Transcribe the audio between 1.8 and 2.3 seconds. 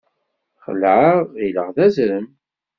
azrem.